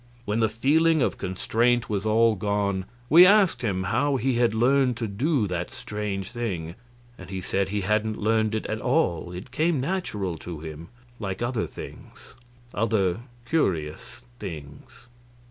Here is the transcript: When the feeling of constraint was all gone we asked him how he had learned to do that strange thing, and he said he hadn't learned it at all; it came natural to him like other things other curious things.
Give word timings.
When 0.25 0.39
the 0.39 0.49
feeling 0.49 1.03
of 1.03 1.19
constraint 1.19 1.87
was 1.87 2.07
all 2.07 2.33
gone 2.33 2.85
we 3.07 3.23
asked 3.23 3.61
him 3.61 3.83
how 3.83 4.15
he 4.15 4.33
had 4.33 4.51
learned 4.55 4.97
to 4.97 5.07
do 5.07 5.45
that 5.45 5.69
strange 5.69 6.31
thing, 6.31 6.73
and 7.19 7.29
he 7.29 7.39
said 7.39 7.69
he 7.69 7.81
hadn't 7.81 8.17
learned 8.17 8.55
it 8.55 8.65
at 8.65 8.81
all; 8.81 9.31
it 9.31 9.51
came 9.51 9.79
natural 9.79 10.39
to 10.39 10.59
him 10.59 10.87
like 11.19 11.43
other 11.43 11.67
things 11.67 12.33
other 12.73 13.19
curious 13.45 14.23
things. 14.39 15.05